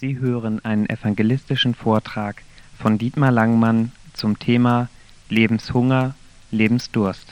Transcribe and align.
Sie 0.00 0.18
hören 0.18 0.64
einen 0.64 0.88
evangelistischen 0.88 1.74
Vortrag 1.74 2.42
von 2.80 2.96
Dietmar 2.96 3.30
Langmann 3.30 3.92
zum 4.14 4.38
Thema 4.38 4.88
Lebenshunger, 5.28 6.14
Lebensdurst. 6.50 7.26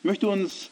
Ich 0.00 0.04
möchte 0.04 0.28
uns 0.28 0.68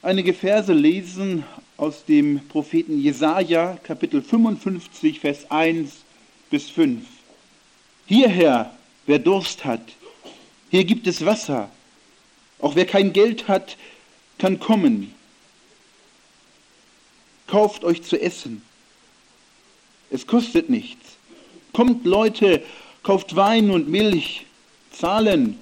einige 0.00 0.32
Verse 0.32 0.72
lesen 0.72 1.42
aus 1.76 2.04
dem 2.04 2.38
Propheten 2.46 3.00
Jesaja, 3.00 3.76
Kapitel 3.82 4.22
55, 4.22 5.18
Vers 5.18 5.50
1 5.50 6.04
bis 6.50 6.70
5. 6.70 7.04
Hierher, 8.06 8.70
wer 9.06 9.18
Durst 9.18 9.64
hat, 9.64 9.82
hier 10.70 10.84
gibt 10.84 11.08
es 11.08 11.26
Wasser. 11.26 11.68
Auch 12.60 12.76
wer 12.76 12.86
kein 12.86 13.12
Geld 13.12 13.48
hat, 13.48 13.76
kann 14.38 14.60
kommen. 14.60 15.12
Kauft 17.48 17.82
euch 17.82 18.04
zu 18.04 18.20
essen. 18.20 18.62
Es 20.10 20.26
kostet 20.26 20.70
nichts. 20.70 21.16
Kommt 21.72 22.04
Leute, 22.06 22.62
kauft 23.02 23.36
Wein 23.36 23.70
und 23.70 23.88
Milch. 23.88 24.46
Zahlen 24.90 25.58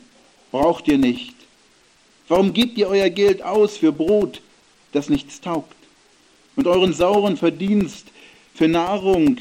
braucht 0.51 0.89
ihr 0.89 0.99
nicht. 0.99 1.35
Warum 2.29 2.53
gebt 2.53 2.79
ihr 2.79 2.89
euer 2.89 3.11
Geld 3.11 3.43
aus 3.43 3.77
für 3.77 3.93
Brot, 3.93 4.41
das 4.93 5.09
nichts 5.09 5.41
taugt? 5.41 5.77
Und 6.57 6.67
euren 6.67 6.93
sauren 6.93 7.37
Verdienst 7.37 8.07
für 8.55 8.69
Nahrung, 8.69 9.39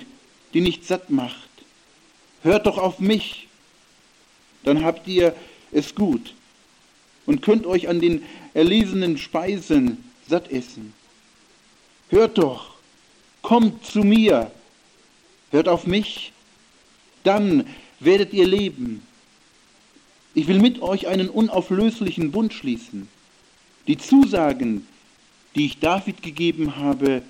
die 0.54 0.62
nicht 0.62 0.86
satt 0.86 1.10
macht? 1.10 1.50
Hört 2.44 2.68
doch 2.68 2.78
auf 2.78 3.00
mich, 3.00 3.48
dann 4.64 4.84
habt 4.84 5.08
ihr 5.08 5.36
es 5.72 5.96
gut 5.96 6.34
und 7.26 7.42
könnt 7.42 7.66
euch 7.66 7.88
an 7.88 8.00
den 8.00 8.24
erlesenen 8.54 9.18
Speisen 9.18 10.04
satt 10.28 10.52
essen. 10.52 10.94
Hört 12.10 12.38
doch, 12.38 12.76
kommt 13.42 13.86
zu 13.86 14.00
mir, 14.00 14.52
hört 15.52 15.68
auf 15.68 15.88
mich, 15.88 16.32
dann 17.24 17.68
werdet 18.00 18.34
ihr 18.34 18.48
leben. 18.48 19.02
Ich 20.34 20.48
will 20.48 20.60
mit 20.60 20.82
euch 20.82 21.08
einen 21.08 21.30
unauflöslichen 21.30 22.32
Bund 22.32 22.54
schließen. 22.54 23.08
Die 23.88 23.98
Zusagen, 23.98 24.86
die 25.56 25.66
ich 25.66 25.80
David 25.80 26.22
gegeben 26.22 26.76
habe, 26.76 27.22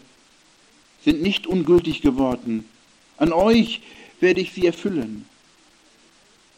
sind 1.03 1.21
nicht 1.21 1.45
ungültig 1.45 2.01
geworden. 2.01 2.65
An 3.17 3.31
euch 3.31 3.81
werde 4.19 4.41
ich 4.41 4.53
sie 4.53 4.65
erfüllen. 4.65 5.25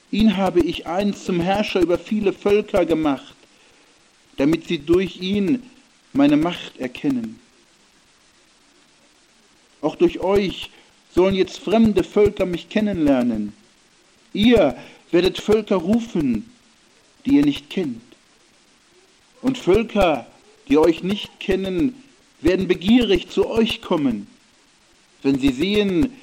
Ihn 0.09 0.38
habe 0.38 0.61
ich 0.61 0.88
einst 0.88 1.25
zum 1.25 1.42
Herrscher 1.42 1.81
über 1.81 1.97
viele 1.97 2.31
Völker 2.31 2.86
gemacht, 2.86 3.36
damit 4.38 4.67
sie 4.67 4.80
durch 4.80 5.17
ihn 5.17 5.64
meine 6.14 6.38
Macht 6.38 6.77
erkennen. 6.80 7.39
Auch 9.81 9.95
durch 9.95 10.21
euch 10.21 10.69
sollen 11.13 11.36
jetzt 11.36 11.59
fremde 11.59 12.03
Völker 12.03 12.45
mich 12.45 12.69
kennenlernen. 12.69 13.53
Ihr 14.33 14.77
werdet 15.11 15.39
Völker 15.39 15.77
rufen, 15.77 16.49
die 17.25 17.36
ihr 17.36 17.45
nicht 17.45 17.69
kennt. 17.69 18.02
Und 19.41 19.58
Völker, 19.58 20.27
die 20.67 20.77
euch 20.77 21.03
nicht 21.03 21.39
kennen, 21.39 22.03
werden 22.41 22.67
begierig 22.67 23.30
zu 23.30 23.49
euch 23.49 23.81
kommen, 23.81 24.27
wenn 25.23 25.39
sie 25.39 25.52
sehen, 25.52 26.14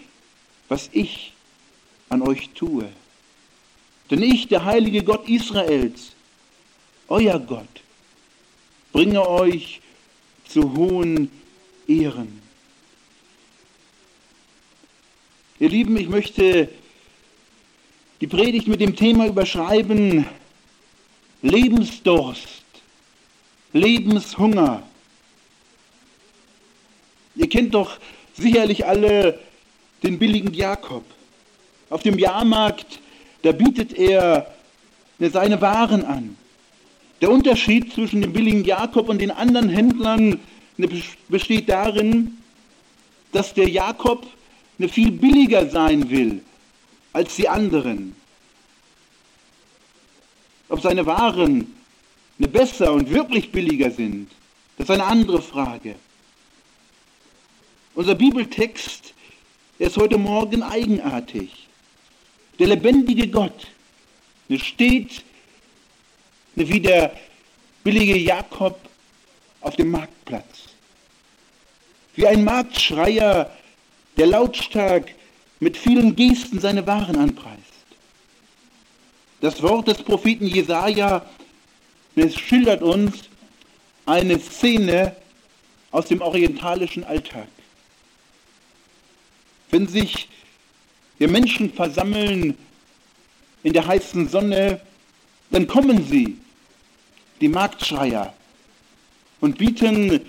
was 0.69 0.91
ich 0.93 1.33
an 2.09 2.23
euch 2.23 2.51
tue. 2.51 2.89
Denn 4.11 4.23
ich, 4.23 4.49
der 4.49 4.65
heilige 4.65 5.03
Gott 5.03 5.29
Israels, 5.29 6.13
euer 7.09 7.39
Gott, 7.39 7.83
bringe 8.93 9.27
euch 9.29 9.81
zu 10.47 10.77
hohen 10.77 11.31
Ehren. 11.89 12.44
Ihr 15.61 15.69
Lieben, 15.69 15.97
ich 15.97 16.09
möchte 16.09 16.69
die 18.21 18.27
Predigt 18.27 18.67
mit 18.67 18.81
dem 18.81 18.97
Thema 18.97 19.27
überschreiben, 19.27 20.27
Lebensdurst, 21.43 22.65
Lebenshunger. 23.73 24.83
Ihr 27.37 27.49
kennt 27.49 27.73
doch 27.75 27.99
sicherlich 28.37 28.85
alle 28.85 29.39
den 30.03 30.19
billigen 30.19 30.53
Jakob. 30.55 31.05
Auf 31.89 32.03
dem 32.03 32.19
Jahrmarkt 32.19 32.99
da 33.43 33.53
bietet 33.53 33.93
er 33.93 34.53
seine 35.21 35.61
Waren 35.61 36.05
an. 36.05 36.37
Der 37.21 37.31
Unterschied 37.31 37.93
zwischen 37.93 38.23
dem 38.23 38.33
billigen 38.33 38.65
Jakob 38.65 39.09
und 39.09 39.21
den 39.21 39.31
anderen 39.31 39.69
Händlern 39.69 40.41
besteht 41.29 41.69
darin, 41.69 42.39
dass 43.33 43.55
der 43.55 43.69
Jakob 43.69 44.27
viel 44.79 45.11
billiger 45.11 45.69
sein 45.71 46.09
will 46.11 46.43
als 47.13 47.37
die 47.37 47.49
anderen. 47.49 48.15
Ob 50.69 50.81
seine 50.81 51.07
Waren 51.07 51.75
eine 52.39 52.49
besser 52.49 52.93
und 52.93 53.11
wirklich 53.11 53.53
billiger 53.53 53.91
sind, 53.91 54.31
das 54.77 54.89
ist 54.89 54.91
eine 54.91 55.05
andere 55.05 55.41
Frage. 55.41 55.95
Unser 57.95 58.17
Bibeltext 58.17 59.15
ist 59.79 59.97
heute 59.97 60.19
Morgen 60.19 60.63
eigenartig. 60.63 61.69
Der 62.59 62.69
lebendige 62.69 63.29
Gott 63.29 63.69
steht 64.57 65.23
wie 66.57 66.81
der 66.81 67.13
billige 67.83 68.17
Jakob 68.17 68.79
auf 69.61 69.77
dem 69.77 69.91
Marktplatz. 69.91 70.69
Wie 72.17 72.27
ein 72.27 72.45
Marktschreier, 72.45 73.51
der 74.17 74.27
lautstark 74.27 75.15
mit 75.61 75.77
vielen 75.77 76.15
Gesten 76.15 76.61
seine 76.61 76.87
Waren 76.87 77.17
anpreist. 77.17 77.61
Das 79.41 79.63
Wort 79.63 79.89
des 79.89 80.03
Propheten 80.03 80.47
Jesaja, 80.47 81.25
es 82.17 82.39
schildert 82.39 82.83
uns 82.83 83.29
eine 84.07 84.39
Szene 84.39 85.15
aus 85.91 86.07
dem 86.07 86.21
orientalischen 86.21 87.05
Alltag. 87.05 87.49
Wenn 89.71 89.87
sich 89.89 90.29
wir 91.19 91.29
Menschen 91.29 91.73
versammeln 91.73 92.57
in 93.63 93.73
der 93.73 93.87
heißen 93.87 94.29
Sonne, 94.29 94.81
dann 95.51 95.67
kommen 95.67 96.07
sie, 96.07 96.37
die 97.41 97.49
Marktschreier, 97.49 98.35
und 99.41 99.59
bieten 99.59 100.21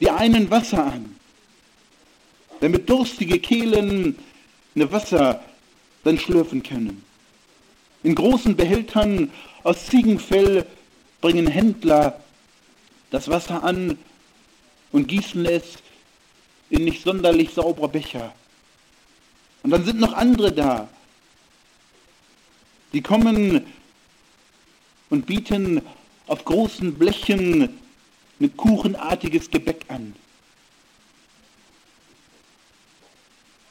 die 0.00 0.10
einen 0.10 0.50
Wasser 0.50 0.86
an, 0.86 1.13
damit 2.60 2.88
durstige 2.88 3.38
Kehlen 3.38 4.16
eine 4.74 4.92
Wasser 4.92 5.42
dann 6.04 6.18
schlürfen 6.18 6.62
können. 6.62 7.02
In 8.02 8.14
großen 8.14 8.56
Behältern 8.56 9.30
aus 9.62 9.86
Ziegenfell 9.86 10.66
bringen 11.20 11.46
Händler 11.46 12.20
das 13.10 13.28
Wasser 13.28 13.64
an 13.64 13.98
und 14.92 15.08
gießen 15.08 15.46
es 15.46 15.78
in 16.70 16.84
nicht 16.84 17.02
sonderlich 17.02 17.54
sauberer 17.54 17.88
Becher. 17.88 18.34
Und 19.62 19.70
dann 19.70 19.84
sind 19.84 20.00
noch 20.00 20.12
andere 20.12 20.52
da. 20.52 20.88
Die 22.92 23.00
kommen 23.00 23.64
und 25.10 25.26
bieten 25.26 25.82
auf 26.26 26.44
großen 26.44 26.94
Blechen 26.94 27.70
ein 28.40 28.56
kuchenartiges 28.56 29.50
Gebäck 29.50 29.84
an. 29.88 30.14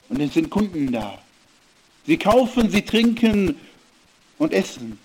Und 0.09 0.21
es 0.21 0.33
sind 0.33 0.49
Kunden 0.49 0.91
da. 0.91 1.19
Sie 2.05 2.17
kaufen, 2.17 2.69
sie 2.69 2.81
trinken 2.81 3.55
und 4.37 4.53
essen. 4.53 4.99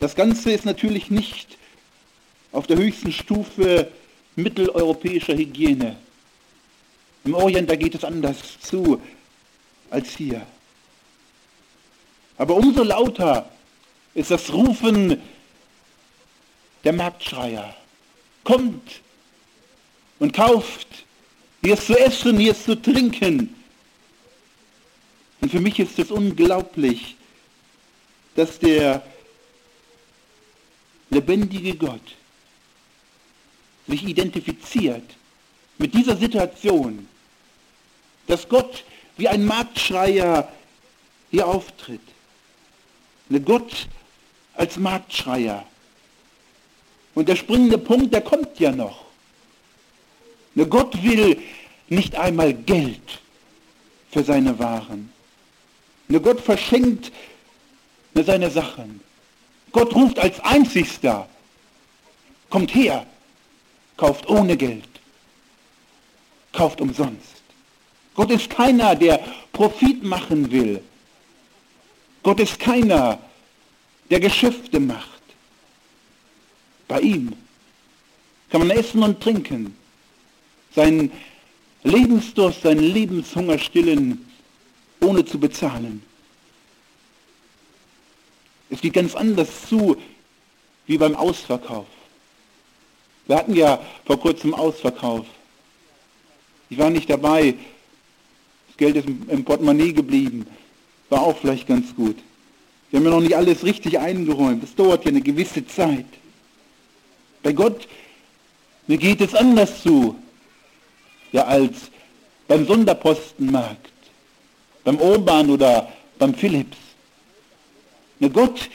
Das 0.00 0.14
Ganze 0.14 0.52
ist 0.52 0.64
natürlich 0.64 1.10
nicht 1.10 1.56
auf 2.52 2.66
der 2.66 2.76
höchsten 2.76 3.12
Stufe 3.12 3.90
mitteleuropäischer 4.36 5.34
Hygiene. 5.34 5.96
Im 7.24 7.34
Orient, 7.34 7.70
da 7.70 7.76
geht 7.76 7.94
es 7.94 8.04
anders 8.04 8.38
zu 8.60 9.00
als 9.90 10.16
hier. 10.16 10.44
Aber 12.36 12.56
umso 12.56 12.82
lauter 12.82 13.48
ist 14.14 14.30
das 14.30 14.52
Rufen 14.52 15.20
der 16.84 16.92
Marktschreier. 16.92 17.74
Kommt 18.44 19.00
und 20.18 20.32
kauft. 20.32 20.88
Hier 21.62 21.74
ist 21.74 21.86
zu 21.86 21.98
essen, 21.98 22.38
hier 22.38 22.52
ist 22.52 22.64
zu 22.64 22.74
trinken. 22.74 23.54
Und 25.42 25.50
für 25.50 25.60
mich 25.60 25.78
ist 25.78 25.98
es 25.98 26.10
unglaublich, 26.10 27.16
dass 28.34 28.58
der 28.58 29.02
lebendige 31.10 31.74
Gott 31.74 32.16
sich 33.86 34.02
identifiziert 34.04 35.04
mit 35.76 35.92
dieser 35.92 36.16
Situation, 36.16 37.06
dass 38.26 38.48
Gott 38.48 38.84
wie 39.18 39.28
ein 39.28 39.44
Marktschreier 39.44 40.50
hier 41.30 41.46
auftritt. 41.46 42.00
Eine 43.28 43.42
Gott 43.42 43.88
als 44.54 44.78
Marktschreier. 44.78 45.66
Und 47.14 47.28
der 47.28 47.36
springende 47.36 47.76
Punkt, 47.76 48.14
der 48.14 48.22
kommt 48.22 48.58
ja 48.58 48.72
noch. 48.72 49.04
Eine 50.54 50.66
Gott 50.66 51.02
will 51.02 51.42
nicht 51.88 52.14
einmal 52.14 52.54
Geld. 52.54 53.20
für 54.12 54.22
seine 54.22 54.58
Waren. 54.58 55.10
Gott 56.20 56.40
verschenkt 56.40 57.12
seine 58.14 58.50
Sachen. 58.50 59.00
Gott 59.72 59.94
ruft 59.94 60.18
als 60.18 60.38
einzigster, 60.40 61.28
kommt 62.50 62.74
her, 62.74 63.06
kauft 63.96 64.28
ohne 64.28 64.56
Geld, 64.56 64.88
kauft 66.52 66.80
umsonst. 66.80 67.42
Gott 68.14 68.30
ist 68.30 68.50
keiner, 68.50 68.94
der 68.94 69.18
Profit 69.52 70.02
machen 70.02 70.50
will. 70.50 70.82
Gott 72.22 72.40
ist 72.40 72.58
keiner, 72.60 73.18
der 74.10 74.20
Geschäfte 74.20 74.78
macht. 74.78 75.08
Bei 76.86 77.00
ihm 77.00 77.32
kann 78.50 78.66
man 78.66 78.70
essen 78.70 79.02
und 79.02 79.18
trinken, 79.18 79.74
seinen 80.74 81.10
Lebensdurst, 81.84 82.62
seinen 82.62 82.84
Lebenshunger 82.84 83.58
stillen, 83.58 84.30
ohne 85.02 85.24
zu 85.24 85.38
bezahlen. 85.38 86.02
Es 88.70 88.80
geht 88.80 88.94
ganz 88.94 89.14
anders 89.14 89.48
zu 89.68 89.96
wie 90.86 90.98
beim 90.98 91.14
Ausverkauf. 91.14 91.86
Wir 93.26 93.36
hatten 93.36 93.54
ja 93.54 93.80
vor 94.04 94.18
kurzem 94.18 94.54
Ausverkauf. 94.54 95.26
Ich 96.70 96.78
war 96.78 96.90
nicht 96.90 97.08
dabei. 97.08 97.54
Das 98.68 98.76
Geld 98.78 98.96
ist 98.96 99.06
im 99.06 99.44
Portemonnaie 99.44 99.92
geblieben. 99.92 100.46
War 101.10 101.22
auch 101.22 101.36
vielleicht 101.36 101.68
ganz 101.68 101.94
gut. 101.94 102.16
Wir 102.90 102.98
haben 102.98 103.04
ja 103.04 103.10
noch 103.10 103.20
nicht 103.20 103.36
alles 103.36 103.62
richtig 103.64 103.98
eingeräumt. 103.98 104.62
Das 104.62 104.74
dauert 104.74 105.04
ja 105.04 105.10
eine 105.10 105.20
gewisse 105.20 105.66
Zeit. 105.66 106.06
Bei 107.42 107.52
Gott, 107.52 107.88
mir 108.86 108.98
geht 108.98 109.20
es 109.20 109.34
anders 109.34 109.82
zu, 109.82 110.16
ja 111.32 111.44
als 111.44 111.90
beim 112.48 112.66
Sonderpostenmarkt, 112.66 113.91
beim 114.84 114.98
Urban 114.98 115.50
oder 115.50 115.92
beim 116.18 116.34
Philips. 116.34 116.76
Na 118.18 118.28
Gott, 118.28 118.68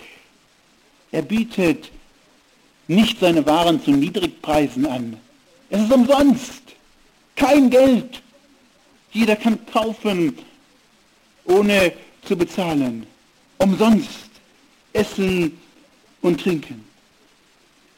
er 1.12 1.22
bietet 1.22 1.90
nicht 2.88 3.20
seine 3.20 3.46
Waren 3.46 3.84
zu 3.84 3.92
Niedrigpreisen 3.92 4.86
an. 4.86 5.20
Es 5.70 5.82
ist 5.82 5.92
umsonst. 5.92 6.64
Kein 7.36 7.70
Geld. 7.70 8.22
Jeder 9.12 9.36
kann 9.36 9.66
kaufen, 9.68 10.38
ohne 11.46 11.94
zu 12.24 12.36
bezahlen. 12.36 13.06
Umsonst. 13.58 14.30
Essen 14.94 15.58
und 16.22 16.42
trinken. 16.42 16.84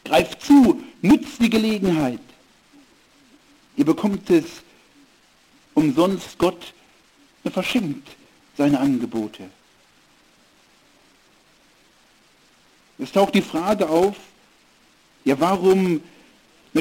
Greift 0.03 0.41
zu, 0.41 0.81
nützt 1.01 1.41
die 1.41 1.49
Gelegenheit. 1.49 2.19
Ihr 3.77 3.85
bekommt 3.85 4.29
es 4.29 4.45
umsonst. 5.73 6.37
Gott 6.37 6.73
verschenkt 7.51 8.07
seine 8.57 8.79
Angebote. 8.79 9.49
Es 12.97 13.11
taucht 13.11 13.33
die 13.33 13.41
Frage 13.41 13.89
auf, 13.89 14.15
ja 15.23 15.39
warum 15.39 16.01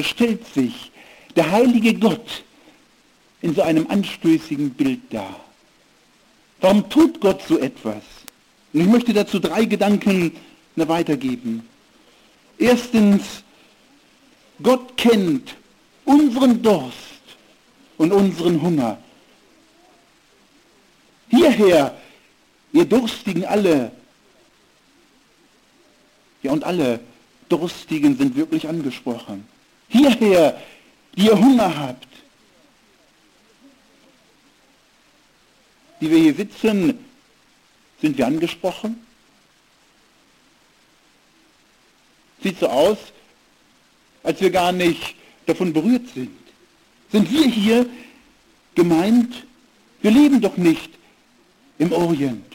stellt 0.01 0.45
sich 0.53 0.91
der 1.35 1.49
heilige 1.49 1.93
Gott 1.93 2.43
in 3.41 3.55
so 3.55 3.61
einem 3.61 3.87
anstößigen 3.89 4.71
Bild 4.71 5.01
dar? 5.11 5.39
Warum 6.59 6.89
tut 6.89 7.21
Gott 7.21 7.41
so 7.47 7.57
etwas? 7.57 8.03
Und 8.73 8.81
ich 8.81 8.87
möchte 8.87 9.13
dazu 9.13 9.39
drei 9.39 9.65
Gedanken 9.65 10.35
weitergeben. 10.75 11.67
Erstens, 12.57 13.43
Gott 14.61 14.95
kennt 14.97 15.55
unseren 16.05 16.61
Durst 16.61 16.95
und 17.97 18.11
unseren 18.11 18.61
Hunger. 18.61 18.97
Hierher, 21.39 21.97
ihr 22.73 22.83
Durstigen 22.83 23.45
alle, 23.45 23.91
ja, 26.43 26.51
und 26.51 26.65
alle 26.65 26.99
Durstigen 27.47 28.17
sind 28.17 28.35
wirklich 28.35 28.67
angesprochen. 28.67 29.47
Hierher, 29.87 30.59
die 31.15 31.27
ihr 31.27 31.39
Hunger 31.39 31.77
habt, 31.77 32.07
die 36.01 36.09
wir 36.09 36.17
hier 36.17 36.35
sitzen, 36.35 36.99
sind 38.01 38.17
wir 38.17 38.27
angesprochen? 38.27 38.99
Sieht 42.43 42.59
so 42.59 42.67
aus, 42.67 42.97
als 44.23 44.41
wir 44.41 44.49
gar 44.49 44.73
nicht 44.73 45.15
davon 45.45 45.71
berührt 45.71 46.07
sind. 46.13 46.37
Sind 47.13 47.31
wir 47.31 47.45
hier 47.45 47.85
gemeint? 48.75 49.45
Wir 50.01 50.11
leben 50.11 50.41
doch 50.41 50.57
nicht 50.57 50.98
im 51.79 51.91
Orient. 51.91 52.45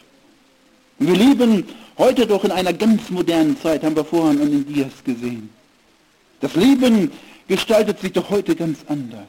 Wir 0.99 1.15
leben 1.15 1.65
Heute 1.97 2.27
doch 2.27 2.43
in 2.43 2.51
einer 2.51 2.73
ganz 2.73 3.09
modernen 3.11 3.57
Zeit, 3.61 3.85
haben 3.85 3.95
wir 3.95 4.05
vorhin 4.05 4.41
an 4.41 4.51
den 4.51 4.67
Dias 4.67 4.93
gesehen. 5.05 5.49
Das 6.41 6.57
Leben 6.57 7.13
gestaltet 7.47 8.01
sich 8.01 8.13
doch 8.13 8.31
heute 8.31 8.57
ganz 8.57 8.81
anders. 8.89 9.29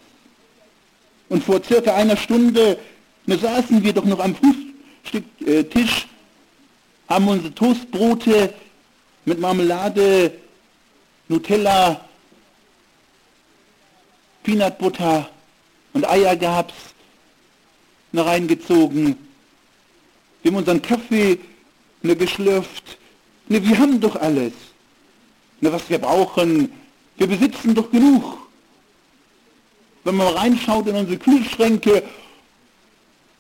Und 1.30 1.44
vor 1.44 1.64
circa 1.64 1.94
einer 1.94 2.18
Stunde 2.18 2.80
ne, 3.28 3.38
saßen 3.38 3.84
wir 3.84 3.94
doch 3.94 4.06
noch 4.06 4.20
am 4.20 4.36
Frühstücktisch, 4.36 6.08
haben 7.08 7.28
unsere 7.28 7.54
Toastbrote 7.54 8.52
mit 9.26 9.40
Marmelade, 9.40 10.32
Nutella, 11.28 12.04
Peanut 14.44 14.78
Butter 14.80 15.30
und 15.94 16.08
Eier 16.08 16.36
gehabt, 16.36 16.74
reingezogen. 18.14 19.18
Wir 20.46 20.52
haben 20.52 20.60
unseren 20.60 20.82
Kaffee 20.84 21.40
ne, 22.04 22.16
geschlürft. 22.16 23.00
Ne, 23.48 23.68
wir 23.68 23.80
haben 23.80 24.00
doch 24.00 24.16
alles. 24.16 24.54
Ne, 25.60 25.74
was 25.74 25.90
wir 25.90 25.98
brauchen, 25.98 26.72
wir 27.18 27.26
besitzen 27.26 27.74
doch 27.74 27.90
genug. 27.90 28.38
Wenn 30.04 30.14
man 30.14 30.28
reinschaut 30.28 30.86
in 30.86 30.98
unsere 30.98 31.18
Kühlschränke 31.18 32.04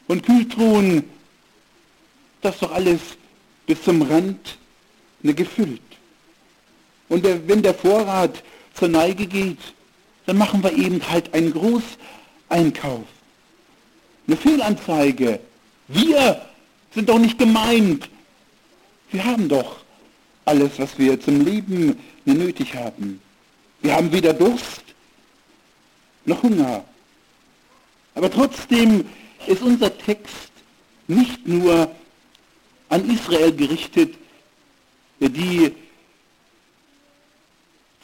und 0.07 0.25
Kühltruhen, 0.25 1.03
das 2.41 2.55
ist 2.55 2.63
doch 2.63 2.71
alles 2.71 3.01
bis 3.67 3.83
zum 3.83 4.01
Rand 4.01 4.57
ne, 5.21 5.35
gefüllt. 5.35 5.81
Und 7.07 7.23
der, 7.23 7.47
wenn 7.47 7.61
der 7.61 7.75
Vorrat 7.75 8.41
zur 8.73 8.87
Neige 8.87 9.27
geht, 9.27 9.59
dann 10.25 10.39
machen 10.39 10.63
wir 10.63 10.73
eben 10.73 11.07
halt 11.07 11.31
einen 11.35 11.53
Großeinkauf. 11.53 13.05
Eine 14.25 14.37
Fehlanzeige. 14.37 15.39
Wir 15.87 16.41
sind 16.95 17.09
doch 17.09 17.19
nicht 17.19 17.37
gemeint 17.37 18.09
wir 19.11 19.23
haben 19.23 19.47
doch 19.47 19.77
alles, 20.43 20.77
was 20.77 20.97
wir 20.97 21.19
zum 21.19 21.45
Leben 21.45 21.97
nötig 22.25 22.75
haben. 22.75 23.21
Wir 23.81 23.95
haben 23.95 24.11
weder 24.11 24.33
Durst 24.33 24.83
noch 26.25 26.41
Hunger. 26.43 26.83
Aber 28.13 28.29
trotzdem 28.29 29.05
ist 29.47 29.61
unser 29.61 29.95
Text 29.97 30.51
nicht 31.07 31.47
nur 31.47 31.89
an 32.89 33.09
Israel 33.09 33.53
gerichtet, 33.53 34.15
die 35.19 35.73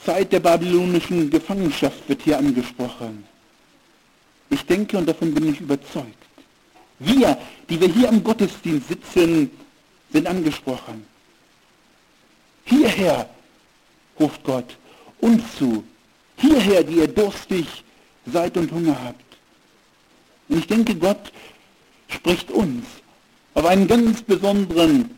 Zeit 0.05 0.31
der 0.31 0.39
babylonischen 0.39 1.29
Gefangenschaft 1.29 2.07
wird 2.07 2.21
hier 2.21 2.37
angesprochen. 2.37 3.25
Ich 4.49 4.65
denke, 4.65 4.97
und 4.97 5.07
davon 5.07 5.33
bin 5.33 5.49
ich 5.49 5.59
überzeugt, 5.59 6.23
wir, 7.01 7.37
die 7.69 7.79
wir 7.79 7.87
hier 7.87 8.09
am 8.09 8.23
Gottesdienst 8.23 8.87
sitzen, 8.87 9.51
sind 10.11 10.27
angesprochen. 10.27 11.05
Hierher, 12.65 13.29
ruft 14.19 14.43
Gott, 14.43 14.77
uns 15.19 15.43
zu. 15.57 15.83
Hierher, 16.37 16.83
die 16.83 16.95
ihr 16.95 17.07
durstig 17.07 17.65
seid 18.25 18.55
und 18.57 18.71
Hunger 18.71 18.97
habt. 19.03 19.23
Und 20.49 20.59
ich 20.59 20.67
denke, 20.67 20.95
Gott 20.95 21.31
spricht 22.07 22.51
uns 22.51 22.85
auf 23.53 23.65
einen 23.65 23.87
ganz 23.87 24.21
besonderen 24.21 25.09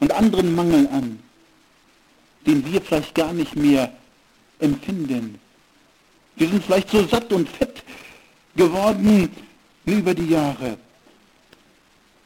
und 0.00 0.12
anderen 0.12 0.54
Mangel 0.54 0.88
an, 0.88 1.18
den 2.46 2.64
wir 2.70 2.80
vielleicht 2.80 3.14
gar 3.14 3.32
nicht 3.32 3.56
mehr 3.56 3.92
empfinden. 4.58 5.38
Wir 6.36 6.48
sind 6.48 6.64
vielleicht 6.64 6.90
so 6.90 7.06
satt 7.06 7.32
und 7.32 7.48
fett 7.48 7.82
geworden 8.54 9.30
über 9.84 10.14
die 10.14 10.28
Jahre. 10.28 10.78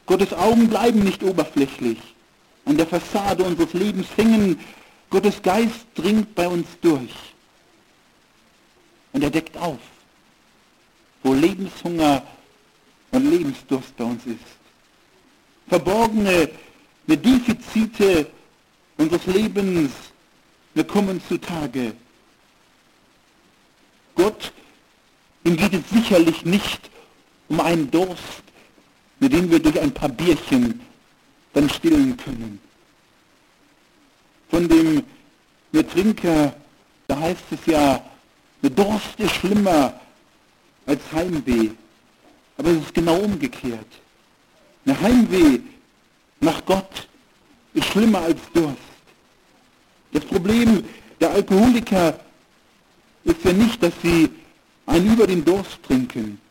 Gottes 0.05 0.33
Augen 0.33 0.69
bleiben 0.69 0.99
nicht 0.99 1.23
oberflächlich. 1.23 1.97
An 2.65 2.77
der 2.77 2.87
Fassade 2.87 3.43
unseres 3.43 3.73
Lebens 3.73 4.07
hängen. 4.15 4.59
Gottes 5.09 5.41
Geist 5.41 5.85
dringt 5.95 6.33
bei 6.35 6.47
uns 6.47 6.67
durch. 6.81 7.13
Und 9.11 9.23
er 9.23 9.29
deckt 9.29 9.55
auf, 9.57 9.79
wo 11.21 11.33
Lebenshunger 11.33 12.23
und 13.11 13.29
Lebensdurst 13.29 13.95
bei 13.95 14.03
uns 14.05 14.25
ist. 14.25 14.39
Verborgene 15.67 16.49
eine 17.07 17.17
Defizite 17.17 18.27
unseres 18.97 19.25
Lebens 19.27 19.91
wir 20.73 20.83
kommen 20.85 21.21
zutage. 21.27 21.93
Gott, 24.15 24.51
ihm 25.43 25.55
geht 25.55 25.73
es 25.73 25.89
sicherlich 25.89 26.45
nicht 26.45 26.89
um 27.49 27.59
einen 27.59 27.91
Durst 27.91 28.43
mit 29.23 29.31
denen 29.31 29.49
wir 29.49 29.59
durch 29.59 29.79
ein 29.79 29.93
paar 29.93 30.09
Bierchen 30.09 30.81
dann 31.53 31.69
stillen 31.69 32.17
können. 32.17 32.59
Von 34.49 34.67
dem 34.67 35.01
der 35.71 36.53
da 37.07 37.19
heißt 37.19 37.43
es 37.51 37.65
ja, 37.65 38.03
der 38.61 38.69
Durst 38.69 39.17
ist 39.17 39.33
schlimmer 39.35 39.93
als 40.85 41.01
Heimweh. 41.13 41.69
Aber 42.57 42.69
es 42.71 42.79
ist 42.79 42.93
genau 42.93 43.17
umgekehrt. 43.17 43.87
Eine 44.85 44.99
Heimweh 44.99 45.59
nach 46.41 46.63
Gott 46.65 47.07
ist 47.73 47.87
schlimmer 47.87 48.23
als 48.23 48.41
Durst. 48.53 48.77
Das 50.11 50.25
Problem 50.25 50.83
der 51.21 51.31
Alkoholiker 51.31 52.19
ist 53.23 53.43
ja 53.45 53.53
nicht, 53.53 53.81
dass 53.81 53.93
sie 54.03 54.29
einen 54.85 55.13
über 55.13 55.25
den 55.27 55.45
Durst 55.45 55.81
trinken. 55.81 56.42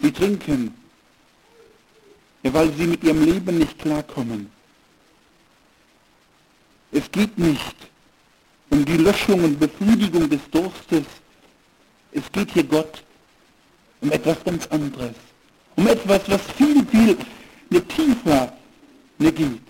Sie 0.00 0.12
trinken, 0.12 0.74
ja, 2.42 2.52
weil 2.52 2.72
sie 2.74 2.86
mit 2.86 3.02
ihrem 3.04 3.24
Leben 3.24 3.58
nicht 3.58 3.78
klarkommen. 3.78 4.50
Es 6.92 7.10
geht 7.10 7.36
nicht 7.38 7.76
um 8.70 8.84
die 8.84 8.96
Löschung 8.96 9.42
und 9.44 9.58
Befriedigung 9.58 10.28
des 10.28 10.40
Durstes. 10.50 11.04
Es 12.12 12.30
geht 12.32 12.52
hier 12.52 12.64
Gott 12.64 13.02
um 14.00 14.12
etwas 14.12 14.42
ganz 14.44 14.66
anderes. 14.68 15.14
Um 15.76 15.86
etwas, 15.88 16.20
was 16.28 16.42
viel, 16.56 16.84
viel 16.86 17.16
ne 17.70 17.82
tiefer 17.88 18.52
ne 19.18 19.32
geht. 19.32 19.60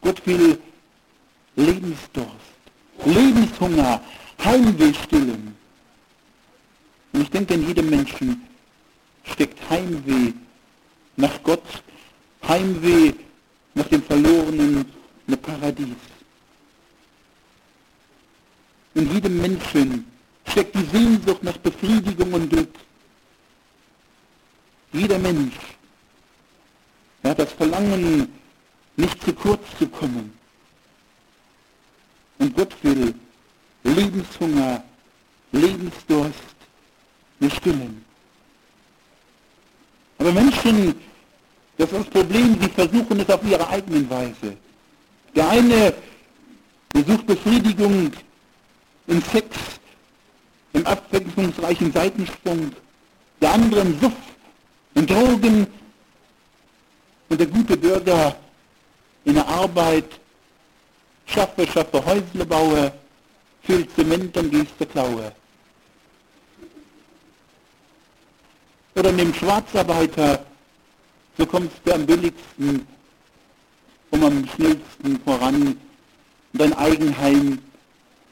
Gott 0.00 0.26
will 0.26 0.58
Lebensdurst, 1.56 2.60
Lebenshunger, 3.04 4.00
Heimweh 4.44 4.94
stillen. 4.94 5.56
Und 7.18 7.24
ich 7.24 7.30
denke, 7.30 7.54
in 7.54 7.66
jedem 7.66 7.90
Menschen 7.90 8.46
steckt 9.24 9.58
Heimweh 9.68 10.32
nach 11.16 11.42
Gott, 11.42 11.64
Heimweh 12.46 13.12
nach 13.74 13.88
dem 13.88 14.04
verlorenen 14.04 14.84
Paradies. 15.42 15.96
In 18.94 19.12
jedem 19.12 19.36
Menschen 19.36 20.06
steckt 20.46 20.76
die 20.76 20.84
Sehnsucht 20.96 21.42
nach 21.42 21.56
Befriedigung 21.56 22.34
und 22.34 22.50
Glück. 22.50 22.72
Jeder 24.92 25.18
Mensch 25.18 25.56
hat 27.24 27.40
das 27.40 27.50
Verlangen, 27.50 28.32
nicht 28.96 29.24
zu 29.24 29.32
kurz 29.32 29.62
zu 29.76 29.88
kommen. 29.88 30.32
Und 32.38 32.54
Gott 32.54 32.76
will 32.82 33.12
Lebenshunger, 33.82 34.84
Lebensdurst 35.52 36.17
stillen. 37.50 38.04
Aber 40.18 40.32
Menschen, 40.32 40.94
das 41.76 41.92
ist 41.92 41.98
das 41.98 42.06
Problem, 42.06 42.58
sie 42.60 42.68
versuchen 42.68 43.20
es 43.20 43.30
auf 43.30 43.40
ihre 43.44 43.68
eigenen 43.68 44.10
Weise. 44.10 44.56
Der 45.34 45.48
eine 45.48 45.94
sucht 46.94 47.26
Befriedigung 47.26 48.10
im 49.06 49.22
Sex, 49.22 49.56
im 50.72 50.84
abwechslungsreichen 50.86 51.92
Seitensprung, 51.92 52.72
der 53.40 53.52
andere 53.52 53.80
im 53.80 54.00
Suff, 54.00 54.12
in 54.94 55.06
Drogen 55.06 55.66
und 57.28 57.38
der 57.38 57.46
gute 57.46 57.76
Bürger 57.76 58.34
in 59.24 59.34
der 59.34 59.46
Arbeit, 59.46 60.18
schaffe, 61.26 61.66
schaffe 61.66 62.04
Häusle 62.04 62.44
baue, 62.44 62.92
viel 63.62 63.88
Zement 63.90 64.36
und 64.36 64.50
gehst 64.50 64.72
Klaue. 64.90 65.32
Oder 68.98 69.12
nimm 69.12 69.32
Schwarzarbeiter, 69.32 70.44
so 71.36 71.46
kommst 71.46 71.76
du 71.84 71.92
am 71.94 72.04
billigsten 72.04 72.84
und 74.10 74.24
am 74.24 74.44
schnellsten 74.48 75.20
voran. 75.24 75.76
Dein 76.52 76.72
Eigenheim 76.74 77.60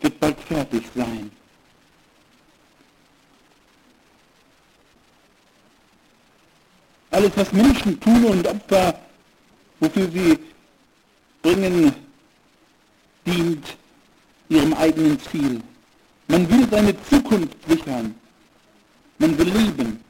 wird 0.00 0.18
bald 0.18 0.40
fertig 0.40 0.82
sein. 0.96 1.30
Alles, 7.12 7.30
was 7.37 7.52
Menschen 7.52 8.00
tun 8.00 8.25
und 8.25 8.49
Opfer, 8.49 8.99
wofür 9.78 10.11
sie 10.11 10.37
bringen, 11.42 11.94
dient 13.25 13.76
ihrem 14.49 14.75
eigenen 14.75 15.20
Ziel. 15.20 15.61
Man 16.26 16.50
will 16.50 16.66
seine 16.68 16.94
Zukunft 17.04 17.56
sichern. 17.68 18.16
Man 19.18 19.38
will 19.38 19.49
leben. 19.49 20.05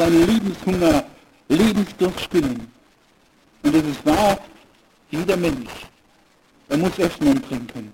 Seinen 0.00 0.26
Lebenshunger, 0.26 1.04
Lebensdurst 1.50 2.20
stillen. 2.20 2.72
Und 3.62 3.74
es 3.74 3.84
ist 3.84 4.06
wahr, 4.06 4.38
jeder 5.10 5.36
Mensch, 5.36 5.68
er 6.70 6.78
muss 6.78 6.98
essen 6.98 7.28
und 7.28 7.46
trinken. 7.46 7.92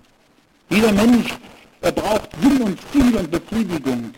Jeder 0.69 0.93
Mensch, 0.93 1.27
er 1.81 1.91
braucht 1.91 2.29
Sinn 2.41 2.61
und 2.61 2.79
Ziel 2.93 3.13
und 3.13 3.29
Befriedigung 3.29 4.13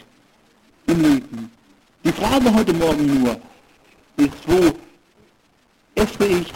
im 0.85 1.01
Leben. 1.01 1.51
Die 2.03 2.11
Frage 2.11 2.53
heute 2.53 2.73
Morgen 2.73 3.23
nur 3.23 3.41
ist, 4.17 4.37
wo 4.45 4.71
esse 5.95 6.25
ich, 6.27 6.53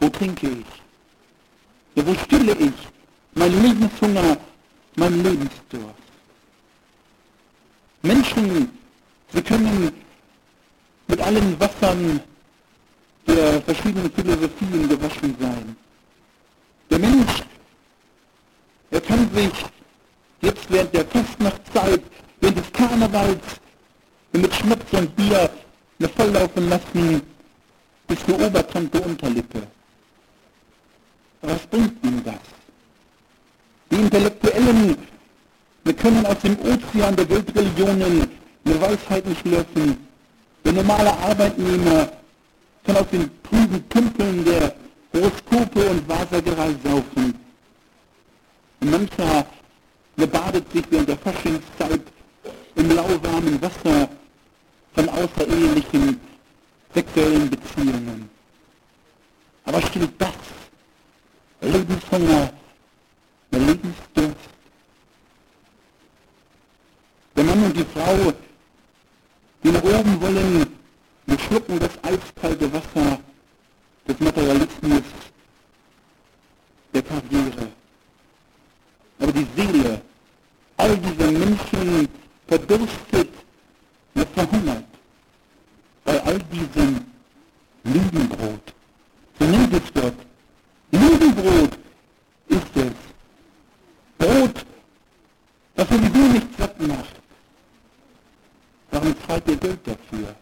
wo 0.00 0.08
trinke 0.08 0.48
ich? 0.48 0.66
Ja, 1.94 2.06
wo 2.06 2.14
stille 2.24 2.52
ich 2.52 2.78
mein 3.34 3.52
Lebenshunger, 3.62 4.38
mein 4.96 5.22
Lebensdurst? 5.22 6.06
Menschen, 8.00 8.70
sie 9.34 9.42
können 9.42 10.07
allen 11.28 11.60
Wassern 11.60 12.20
der 13.26 13.60
verschiedenen 13.60 14.10
Philosophien 14.10 14.88
gewaschen 14.88 15.36
sein. 15.38 15.76
Der 16.90 16.98
Mensch, 16.98 17.42
er 18.90 19.00
kann 19.02 19.28
sich 19.34 19.52
jetzt 20.40 20.70
während 20.70 20.94
der 20.94 21.04
Fastnachtzeit, 21.04 22.02
während 22.40 22.58
des 22.58 22.72
Karnevals, 22.72 23.44
mit 24.32 24.54
Schnaps 24.54 24.90
und 24.92 25.14
Bier 25.16 25.50
eine 25.98 26.08
volllaufen 26.08 26.68
lassen 26.70 27.22
bis 28.06 28.24
zur 28.24 28.40
Oberkante 28.46 28.98
Unterlippe. 28.98 29.62
Was 31.42 31.66
bringt 31.66 32.02
ihm 32.06 32.24
das? 32.24 32.44
Die 33.90 33.96
Intellektuellen, 33.96 34.96
wir 35.84 35.94
können 35.94 36.24
aus 36.24 36.38
dem 36.38 36.56
Ozean 36.60 37.16
der 37.16 37.28
Weltreligionen 37.28 38.30
eine 38.64 38.80
Weisheit 38.80 39.26
nicht 39.26 39.44
lösen. 39.44 40.07
Der 40.68 40.74
normale 40.74 41.10
Arbeitnehmer 41.20 42.12
kann 42.84 42.96
aus 42.98 43.08
den 43.10 43.30
trüben 43.42 43.88
Tümpeln 43.88 44.44
der 44.44 44.74
Horoskope 45.14 45.88
und 45.88 46.06
Wahrsagerei 46.06 46.74
saufen. 46.84 47.34
Mancher 48.80 49.46
badet 50.14 50.70
sich 50.70 50.84
während 50.90 51.08
der 51.08 51.16
Faschingszeit 51.16 52.02
im 52.74 52.90
lauwarmen 52.94 53.62
Wasser 53.62 54.10
von 54.92 55.08
außerehelichen 55.08 56.20
sexuellen 56.92 57.48
Beziehungen. 57.48 58.28
Aber 59.64 59.80
stimmt 59.80 60.20
das? 60.20 60.34
Lebenshunger, 61.62 62.52
Lebensdurst. 63.52 64.36
Der 67.36 67.44
Mann 67.44 67.64
und 67.64 67.74
die 67.74 67.86
Frau, 67.86 68.34
die 69.62 69.70
nach 69.70 69.82
oben 69.82 70.20
wollen, 70.20 70.66
wir 71.26 71.38
schlucken 71.38 71.78
das 71.78 71.92
eiskalte 72.02 72.72
Wasser 72.72 73.20
des 74.06 74.20
Materialismus, 74.20 75.02
der 76.94 77.02
Karriere. 77.02 77.68
Aber 79.20 79.32
die 79.32 79.46
Seele 79.56 80.00
all 80.76 80.96
dieser 80.96 81.30
Menschen 81.32 82.08
verdurstet, 82.46 83.28
verhungert 84.34 84.84
bei 86.04 86.22
all 86.22 86.38
diesem 86.38 87.04
Lügenbrot. 87.84 88.74
So 89.38 89.44
nennt 89.44 89.72
es 89.72 89.92
Gott. 89.94 90.14
Lügenbrot 90.90 91.78
ist 92.48 92.76
es. 92.76 92.92
Brot, 94.18 94.64
das 95.76 95.88
sowieso 95.88 96.32
nicht 96.32 96.46
satt 96.58 96.80
macht. 96.80 97.14
Warum 98.90 99.14
zahlt 99.28 99.48
ihr 99.48 99.56
Geld 99.56 99.80
dafür? 99.86 100.34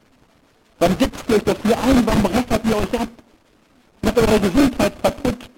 Warum 0.79 0.97
setzt 0.99 1.25
ihr 1.29 1.37
euch 1.37 1.43
dafür 1.43 1.77
ein? 1.79 2.07
Warum 2.07 2.27
raffert 2.27 2.65
ihr 2.65 2.77
euch 2.77 3.01
ab? 3.01 3.09
Macht 4.03 4.19
eure 4.19 4.41
Gesundheit 4.41 5.03
kaputt? 5.03 5.51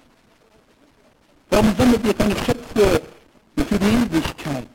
Warum 1.51 1.75
sammelt 1.77 2.05
ihr 2.05 2.13
keine 2.13 2.35
Schätze 2.35 3.01
für 3.55 3.79
die 3.79 3.85
Ewigkeit? 3.85 4.67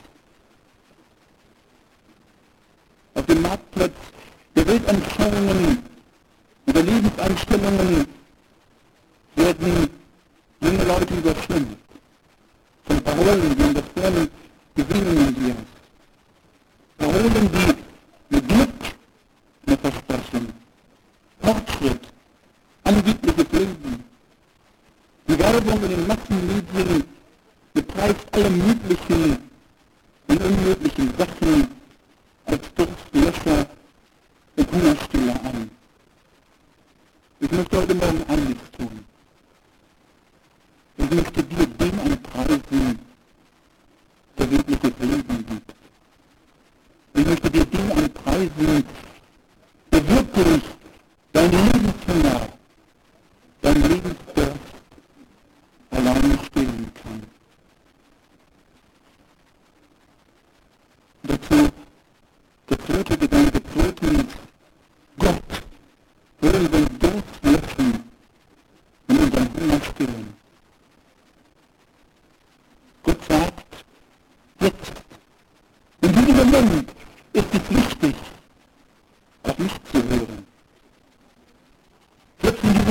Hungerstille 34.75 35.33
an. 35.45 35.71
Ich 37.39 37.51
möchte 37.53 37.77
heute 37.77 37.95
Morgen 37.95 38.25
einiges 38.27 38.71
tun. 38.77 39.05
Ich 40.97 41.11
möchte 41.11 41.44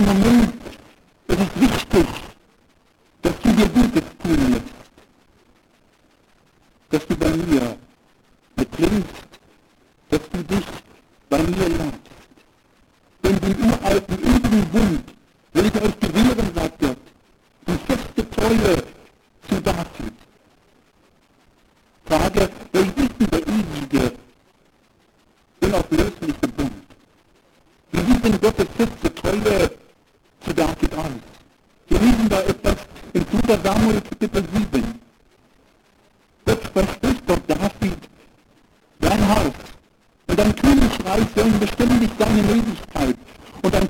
in 0.04 0.22
the 0.22 0.30
name 0.30 0.43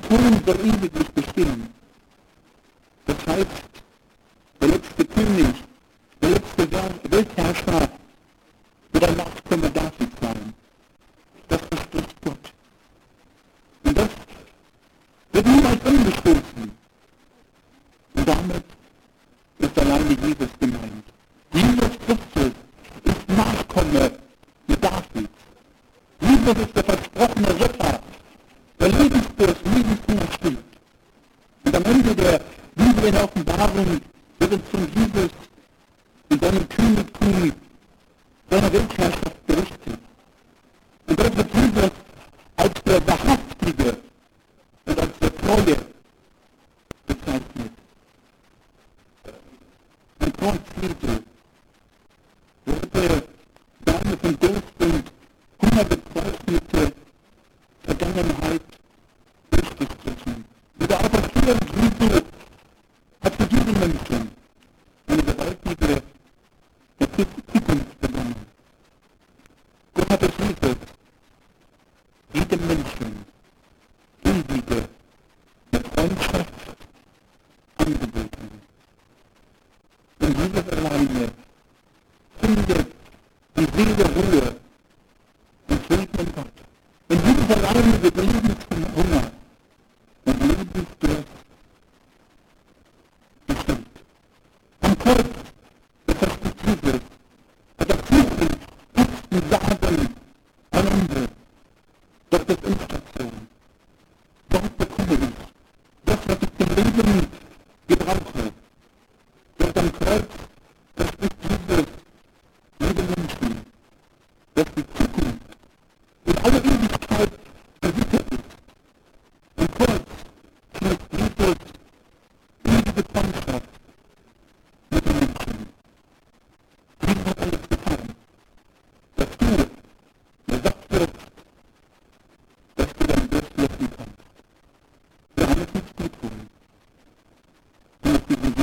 Tun 0.08 0.42
soll 0.46 0.60
ewiglich 0.60 1.08
bestehen. 1.14 1.73
Oye, 45.56 45.76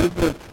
business 0.10 0.51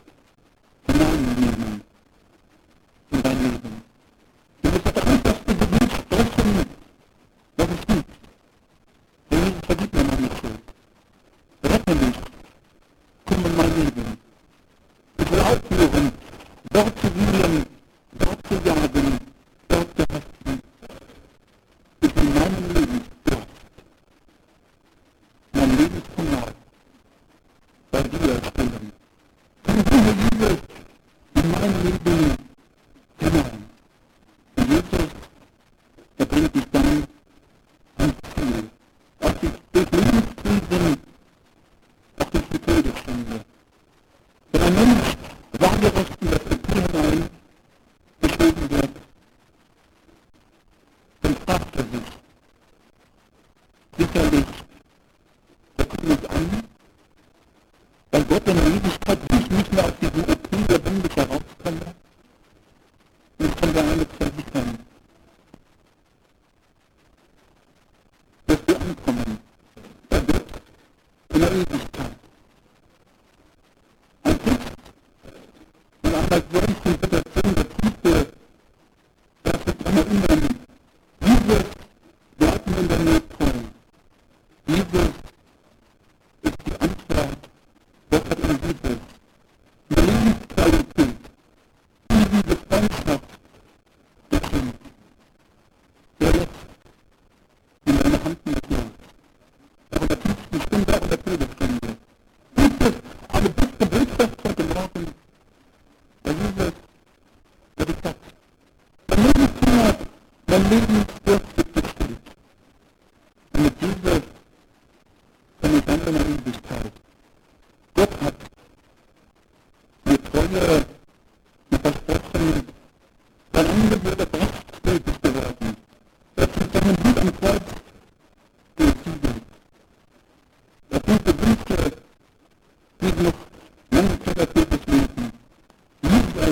Thank 45.81 45.99
you. 45.99 46.08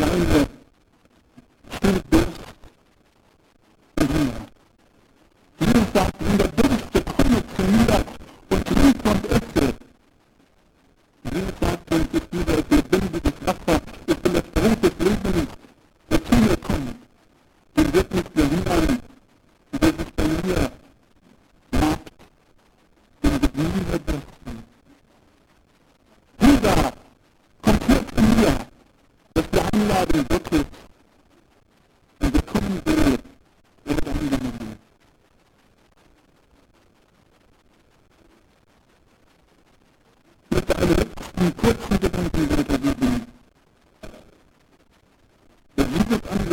parlamento 0.01 0.46
I'm 46.09 46.46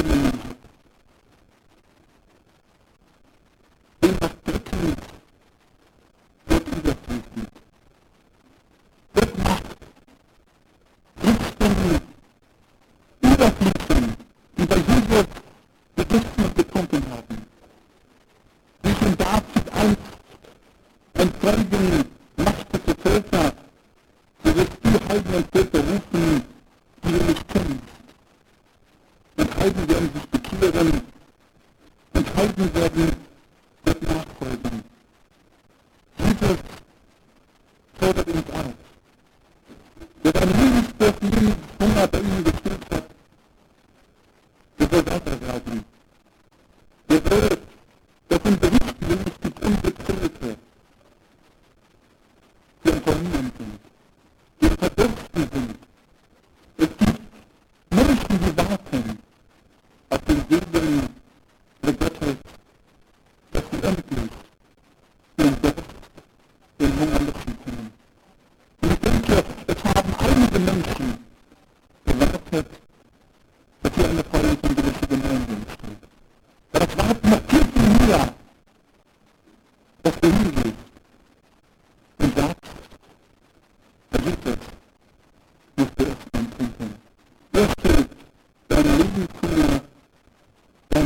Todas 44.93 45.07
essas 45.07 45.49
altas 45.49 45.92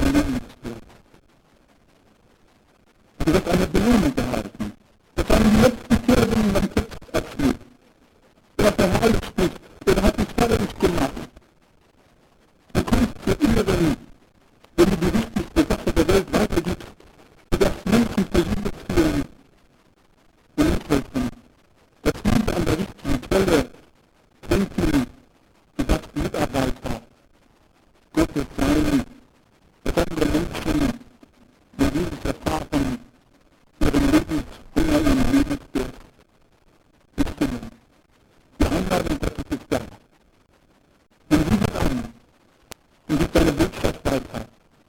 belum 0.07 0.23
belum 0.23 0.79
belum 3.25 3.41
belum 3.43 3.69
belum 3.73 4.11
belum 4.15 4.36